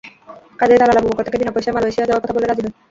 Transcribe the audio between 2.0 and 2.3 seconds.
যাওয়ার